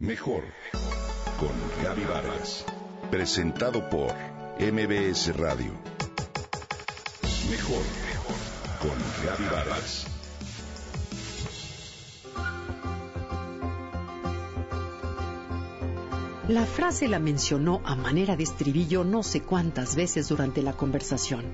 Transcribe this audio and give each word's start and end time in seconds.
Mejor 0.00 0.44
con 1.38 1.50
Gaby 1.84 2.04
Vargas. 2.06 2.64
Presentado 3.10 3.90
por 3.90 4.10
MBS 4.58 5.36
Radio. 5.36 5.72
Mejor 7.50 7.82
con 8.80 8.96
Gaby 9.26 9.44
Vargas. 9.54 10.06
La 16.48 16.64
frase 16.64 17.06
la 17.06 17.18
mencionó 17.18 17.82
a 17.84 17.94
manera 17.94 18.36
de 18.36 18.44
estribillo 18.44 19.04
no 19.04 19.22
sé 19.22 19.42
cuántas 19.42 19.96
veces 19.96 20.30
durante 20.30 20.62
la 20.62 20.72
conversación. 20.72 21.44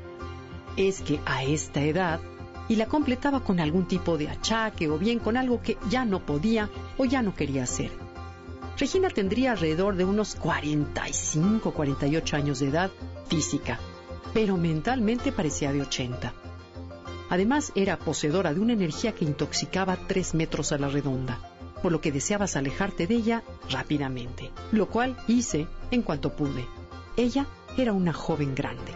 Es 0.76 1.00
que 1.00 1.18
a 1.26 1.42
esta 1.42 1.82
edad, 1.82 2.20
y 2.68 2.76
la 2.76 2.86
completaba 2.86 3.42
con 3.42 3.58
algún 3.58 3.88
tipo 3.88 4.16
de 4.16 4.28
achaque 4.28 4.88
o 4.88 4.98
bien 4.98 5.18
con 5.18 5.36
algo 5.36 5.60
que 5.60 5.76
ya 5.90 6.04
no 6.04 6.24
podía 6.24 6.70
o 6.96 7.04
ya 7.04 7.22
no 7.22 7.34
quería 7.34 7.64
hacer. 7.64 8.05
Regina 8.78 9.08
tendría 9.08 9.52
alrededor 9.52 9.96
de 9.96 10.04
unos 10.04 10.34
45, 10.34 11.72
48 11.72 12.36
años 12.36 12.58
de 12.60 12.68
edad 12.68 12.90
física, 13.28 13.78
pero 14.34 14.56
mentalmente 14.56 15.32
parecía 15.32 15.72
de 15.72 15.82
80. 15.82 16.32
Además, 17.30 17.72
era 17.74 17.98
poseedora 17.98 18.52
de 18.52 18.60
una 18.60 18.74
energía 18.74 19.12
que 19.12 19.24
intoxicaba 19.24 19.96
tres 20.06 20.34
metros 20.34 20.72
a 20.72 20.78
la 20.78 20.88
redonda 20.88 21.40
por 21.82 21.92
lo 21.92 22.00
que 22.00 22.12
deseabas 22.12 22.56
alejarte 22.56 23.06
de 23.06 23.14
ella 23.14 23.42
rápidamente, 23.70 24.50
lo 24.72 24.88
cual 24.88 25.16
hice 25.28 25.66
en 25.90 26.02
cuanto 26.02 26.34
pude. 26.34 26.66
Ella 27.16 27.46
era 27.76 27.92
una 27.92 28.12
joven 28.12 28.54
grande. 28.54 28.92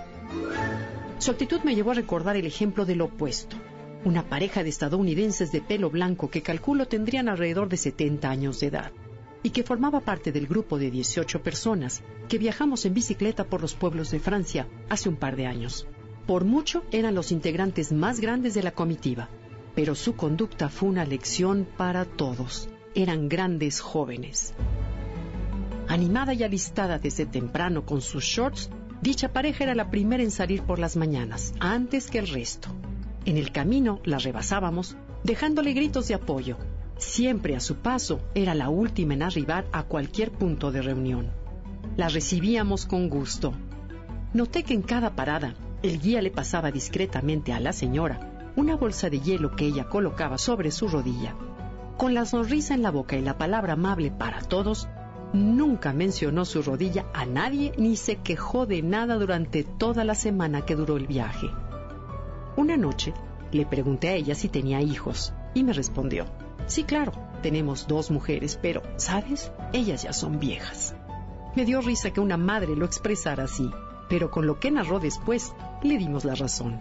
Su 1.19 1.30
actitud 1.30 1.60
me 1.62 1.74
llevó 1.74 1.93
a 1.93 1.95
recordar 1.95 2.37
el 2.37 2.47
ejemplo 2.47 2.85
del 2.87 3.02
opuesto, 3.02 3.57
una 4.05 4.29
pareja 4.29 4.62
de 4.62 4.71
estadounidenses 4.71 5.52
de 5.52 5.60
pelo 5.60 5.91
blanco 5.91 6.30
que 6.30 6.43
calculo 6.43 6.88
tendrían 6.88 7.29
alrededor 7.29 7.69
de 7.69 7.77
70 7.77 8.29
años 8.29 8.60
de 8.60 8.66
edad 8.69 8.93
y 9.43 9.51
que 9.51 9.62
formaba 9.62 10.01
parte 10.01 10.33
del 10.33 10.47
grupo 10.47 10.79
de 10.79 10.91
18 10.91 11.43
personas 11.43 12.03
que 12.29 12.39
viajamos 12.39 12.85
en 12.85 12.95
bicicleta 12.95 13.45
por 13.45 13.60
los 13.60 13.74
pueblos 13.74 14.10
de 14.10 14.21
Francia 14.21 14.66
hace 14.88 15.09
un 15.09 15.16
par 15.16 15.37
de 15.37 15.46
años. 15.46 15.87
Por 16.27 16.45
mucho 16.45 16.85
eran 16.93 17.15
los 17.15 17.33
integrantes 17.33 17.93
más 17.93 18.21
grandes 18.21 18.55
de 18.55 18.63
la 18.63 18.73
comitiva, 18.73 19.29
pero 19.74 19.95
su 19.95 20.15
conducta 20.15 20.68
fue 20.68 20.88
una 20.88 21.05
lección 21.05 21.66
para 21.77 22.05
todos. 22.05 22.68
Eran 22.95 23.29
grandes 23.29 23.80
jóvenes. 23.80 24.52
Animada 25.88 26.35
y 26.35 26.43
alistada 26.43 26.99
desde 26.99 27.27
temprano 27.27 27.85
con 27.85 28.01
sus 28.01 28.24
shorts, 28.24 28.71
dicha 29.01 29.33
pareja 29.33 29.65
era 29.65 29.74
la 29.74 29.91
primera 29.91 30.23
en 30.23 30.30
salir 30.30 30.63
por 30.63 30.79
las 30.79 30.96
mañanas, 30.96 31.52
antes 31.59 32.11
que 32.11 32.18
el 32.18 32.29
resto. 32.29 32.68
En 33.24 33.37
el 33.37 33.52
camino 33.52 34.01
la 34.05 34.18
rebasábamos, 34.18 34.96
dejándole 35.24 35.73
gritos 35.73 36.09
de 36.09 36.15
apoyo. 36.15 36.57
Siempre 37.01 37.56
a 37.56 37.60
su 37.60 37.76
paso 37.76 38.20
era 38.34 38.54
la 38.54 38.68
última 38.68 39.15
en 39.15 39.23
arribar 39.23 39.65
a 39.73 39.84
cualquier 39.84 40.30
punto 40.30 40.70
de 40.70 40.82
reunión. 40.82 41.30
La 41.96 42.09
recibíamos 42.09 42.84
con 42.84 43.09
gusto. 43.09 43.54
Noté 44.34 44.65
que 44.65 44.74
en 44.74 44.82
cada 44.82 45.16
parada 45.16 45.54
el 45.82 45.98
guía 45.98 46.21
le 46.21 46.30
pasaba 46.30 46.71
discretamente 46.71 47.54
a 47.54 47.59
la 47.59 47.73
señora 47.73 48.52
una 48.54 48.76
bolsa 48.76 49.09
de 49.09 49.18
hielo 49.18 49.56
que 49.56 49.65
ella 49.65 49.88
colocaba 49.88 50.37
sobre 50.37 50.71
su 50.71 50.88
rodilla. 50.88 51.34
Con 51.96 52.12
la 52.12 52.26
sonrisa 52.26 52.74
en 52.74 52.82
la 52.82 52.90
boca 52.90 53.16
y 53.16 53.23
la 53.23 53.38
palabra 53.38 53.73
amable 53.73 54.10
para 54.10 54.43
todos, 54.43 54.87
nunca 55.32 55.95
mencionó 55.95 56.45
su 56.45 56.60
rodilla 56.60 57.06
a 57.15 57.24
nadie 57.24 57.73
ni 57.78 57.96
se 57.96 58.16
quejó 58.16 58.66
de 58.66 58.82
nada 58.82 59.16
durante 59.16 59.65
toda 59.65 60.04
la 60.04 60.15
semana 60.15 60.66
que 60.66 60.76
duró 60.76 60.98
el 60.98 61.06
viaje. 61.06 61.48
Una 62.59 62.76
noche 62.76 63.15
le 63.52 63.65
pregunté 63.65 64.09
a 64.09 64.15
ella 64.16 64.34
si 64.34 64.50
tenía 64.50 64.82
hijos 64.82 65.32
y 65.54 65.65
me 65.65 65.72
respondió, 65.72 66.26
sí, 66.66 66.84
claro, 66.84 67.12
tenemos 67.43 67.87
dos 67.87 68.11
mujeres, 68.11 68.59
pero, 68.61 68.83
¿sabes? 68.97 69.53
Ellas 69.72 70.03
ya 70.03 70.12
son 70.12 70.39
viejas. 70.39 70.94
Me 71.55 71.65
dio 71.65 71.81
risa 71.81 72.12
que 72.12 72.21
una 72.21 72.37
madre 72.37 72.77
lo 72.77 72.84
expresara 72.84 73.44
así, 73.44 73.71
pero 74.09 74.31
con 74.31 74.47
lo 74.47 74.61
que 74.61 74.71
narró 74.71 75.00
después 75.00 75.53
le 75.83 75.99
dimos 75.99 76.25
la 76.25 76.34
razón. 76.34 76.81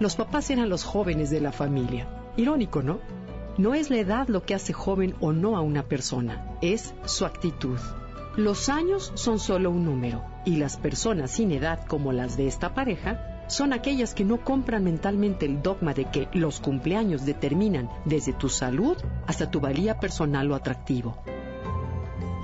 Los 0.00 0.16
papás 0.16 0.50
eran 0.50 0.68
los 0.68 0.84
jóvenes 0.84 1.30
de 1.30 1.40
la 1.40 1.52
familia. 1.52 2.08
Irónico, 2.36 2.82
¿no? 2.82 2.98
No 3.56 3.74
es 3.74 3.90
la 3.90 3.98
edad 3.98 4.26
lo 4.28 4.42
que 4.42 4.54
hace 4.54 4.72
joven 4.72 5.14
o 5.20 5.32
no 5.32 5.56
a 5.56 5.60
una 5.60 5.84
persona, 5.84 6.56
es 6.60 6.94
su 7.04 7.24
actitud. 7.24 7.78
Los 8.36 8.68
años 8.68 9.12
son 9.14 9.38
solo 9.38 9.70
un 9.70 9.84
número 9.84 10.24
y 10.44 10.56
las 10.56 10.76
personas 10.76 11.30
sin 11.30 11.52
edad 11.52 11.86
como 11.86 12.12
las 12.12 12.36
de 12.36 12.48
esta 12.48 12.74
pareja 12.74 13.33
son 13.46 13.72
aquellas 13.72 14.14
que 14.14 14.24
no 14.24 14.44
compran 14.44 14.84
mentalmente 14.84 15.46
el 15.46 15.62
dogma 15.62 15.94
de 15.94 16.06
que 16.06 16.28
los 16.32 16.60
cumpleaños 16.60 17.24
determinan 17.24 17.90
desde 18.04 18.32
tu 18.32 18.48
salud 18.48 18.96
hasta 19.26 19.50
tu 19.50 19.60
valía 19.60 20.00
personal 20.00 20.50
o 20.50 20.54
atractivo. 20.54 21.16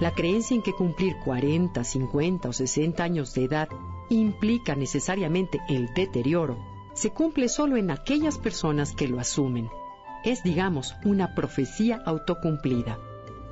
La 0.00 0.12
creencia 0.12 0.54
en 0.54 0.62
que 0.62 0.72
cumplir 0.72 1.16
40, 1.24 1.84
50 1.84 2.48
o 2.48 2.52
60 2.52 3.02
años 3.02 3.34
de 3.34 3.44
edad 3.44 3.68
implica 4.08 4.74
necesariamente 4.74 5.60
el 5.68 5.92
deterioro 5.94 6.58
se 6.92 7.10
cumple 7.10 7.48
solo 7.48 7.76
en 7.76 7.90
aquellas 7.90 8.38
personas 8.38 8.92
que 8.92 9.08
lo 9.08 9.20
asumen. 9.20 9.70
Es, 10.24 10.42
digamos, 10.42 10.94
una 11.04 11.34
profecía 11.34 12.02
autocumplida. 12.04 12.98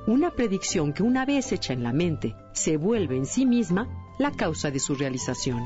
Una 0.05 0.31
predicción 0.31 0.93
que 0.93 1.03
una 1.03 1.25
vez 1.25 1.51
hecha 1.51 1.73
en 1.73 1.83
la 1.83 1.93
mente 1.93 2.35
se 2.53 2.77
vuelve 2.77 3.17
en 3.17 3.25
sí 3.25 3.45
misma 3.45 3.87
la 4.19 4.31
causa 4.31 4.71
de 4.71 4.79
su 4.79 4.95
realización. 4.95 5.63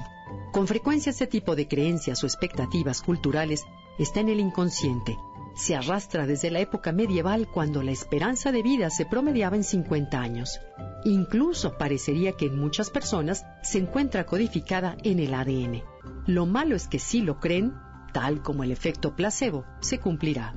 Con 0.54 0.68
frecuencia 0.68 1.10
este 1.10 1.26
tipo 1.26 1.56
de 1.56 1.68
creencias 1.68 2.24
o 2.24 2.28
expectativas 2.28 3.02
culturales 3.02 3.66
está 3.98 4.20
en 4.20 4.30
el 4.30 4.40
inconsciente. 4.40 5.18
Se 5.56 5.76
arrastra 5.76 6.28
desde 6.28 6.52
la 6.52 6.60
época 6.60 6.92
medieval 6.92 7.48
cuando 7.48 7.82
la 7.82 7.90
esperanza 7.90 8.52
de 8.52 8.62
vida 8.62 8.92
se 8.92 9.08
promediaba 9.08 9.56
en 9.56 9.64
50 9.64 10.22
años. 10.22 10.60
Incluso 11.06 11.76
parecería 11.80 12.34
que 12.34 12.46
en 12.46 12.60
muchas 12.60 12.92
personas 12.92 13.48
se 13.64 13.80
encuentra 13.80 14.28
codificada 14.28 14.96
en 15.02 15.18
el 15.18 15.34
ADN. 15.34 15.82
Lo 16.28 16.46
malo 16.46 16.76
es 16.76 16.88
que 16.88 17.00
si 17.00 17.22
lo 17.22 17.40
creen, 17.40 17.74
tal 18.14 18.44
como 18.44 18.64
el 18.64 18.72
efecto 18.72 19.16
placebo, 19.16 19.66
se 19.80 20.00
cumplirá. 20.00 20.54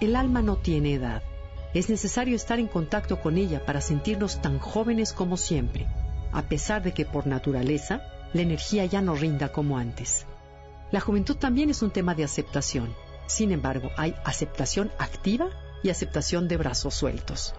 El 0.00 0.16
alma 0.16 0.42
no 0.42 0.56
tiene 0.56 0.94
edad. 0.94 1.22
Es 1.72 1.88
necesario 1.88 2.34
estar 2.34 2.58
en 2.58 2.66
contacto 2.66 3.20
con 3.20 3.38
ella 3.38 3.64
para 3.64 3.80
sentirnos 3.80 4.42
tan 4.42 4.58
jóvenes 4.58 5.12
como 5.12 5.36
siempre, 5.36 5.86
a 6.32 6.42
pesar 6.42 6.82
de 6.82 6.92
que 6.92 7.04
por 7.04 7.26
naturaleza 7.26 8.02
la 8.32 8.42
energía 8.42 8.84
ya 8.86 9.02
no 9.02 9.14
rinda 9.14 9.52
como 9.52 9.78
antes. 9.78 10.26
La 10.90 11.00
juventud 11.00 11.36
también 11.36 11.70
es 11.70 11.82
un 11.82 11.90
tema 11.90 12.14
de 12.14 12.24
aceptación. 12.24 12.94
Sin 13.26 13.52
embargo, 13.52 13.90
hay 13.96 14.14
aceptación 14.24 14.90
activa 14.98 15.48
y 15.82 15.90
aceptación 15.90 16.48
de 16.48 16.56
brazos 16.56 16.94
sueltos. 16.94 17.54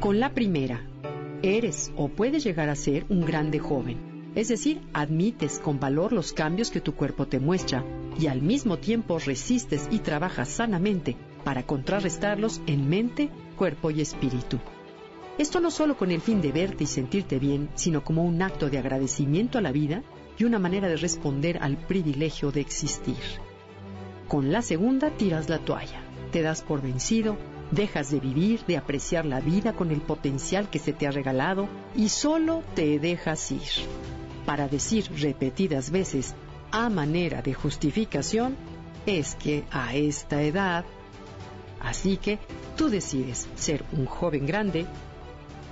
Con 0.00 0.20
la 0.20 0.30
primera, 0.34 0.84
eres 1.42 1.92
o 1.96 2.08
puedes 2.08 2.44
llegar 2.44 2.68
a 2.68 2.76
ser 2.76 3.06
un 3.08 3.24
grande 3.24 3.58
joven 3.58 4.16
es 4.36 4.48
decir, 4.48 4.82
admites 4.92 5.58
con 5.58 5.80
valor 5.80 6.12
los 6.12 6.34
cambios 6.34 6.70
que 6.70 6.82
tu 6.82 6.94
cuerpo 6.94 7.26
te 7.26 7.40
muestra 7.40 7.82
y 8.20 8.26
al 8.26 8.42
mismo 8.42 8.76
tiempo 8.76 9.18
resistes 9.18 9.88
y 9.90 10.00
trabajas 10.00 10.50
sanamente 10.50 11.16
para 11.42 11.62
contrarrestarlos 11.62 12.60
en 12.66 12.86
mente, 12.86 13.30
cuerpo 13.56 13.90
y 13.90 14.02
espíritu. 14.02 14.58
Esto 15.38 15.60
no 15.60 15.70
solo 15.70 15.98
con 15.98 16.10
el 16.10 16.22
fin 16.22 16.40
de 16.40 16.50
verte 16.50 16.84
y 16.84 16.86
sentirte 16.86 17.38
bien, 17.38 17.68
sino 17.74 18.02
como 18.02 18.24
un 18.24 18.40
acto 18.40 18.70
de 18.70 18.78
agradecimiento 18.78 19.58
a 19.58 19.60
la 19.60 19.70
vida 19.70 20.02
y 20.38 20.44
una 20.44 20.58
manera 20.58 20.88
de 20.88 20.96
responder 20.96 21.58
al 21.60 21.76
privilegio 21.76 22.52
de 22.52 22.62
existir. 22.62 23.16
Con 24.28 24.50
la 24.50 24.62
segunda 24.62 25.10
tiras 25.10 25.50
la 25.50 25.58
toalla, 25.58 26.00
te 26.32 26.40
das 26.40 26.62
por 26.62 26.80
vencido, 26.80 27.36
dejas 27.70 28.10
de 28.10 28.20
vivir, 28.20 28.64
de 28.66 28.78
apreciar 28.78 29.26
la 29.26 29.40
vida 29.40 29.74
con 29.74 29.90
el 29.90 30.00
potencial 30.00 30.70
que 30.70 30.78
se 30.78 30.94
te 30.94 31.06
ha 31.06 31.10
regalado 31.10 31.68
y 31.94 32.08
solo 32.08 32.62
te 32.74 32.98
dejas 32.98 33.52
ir. 33.52 33.60
Para 34.46 34.68
decir 34.68 35.06
repetidas 35.20 35.90
veces 35.90 36.34
a 36.70 36.88
manera 36.88 37.42
de 37.42 37.52
justificación 37.52 38.56
es 39.04 39.34
que 39.34 39.64
a 39.70 39.94
esta 39.94 40.42
edad, 40.42 40.86
así 41.80 42.16
que 42.16 42.38
tú 42.76 42.88
decides 42.88 43.48
ser 43.54 43.84
un 43.92 44.06
joven 44.06 44.46
grande 44.46 44.86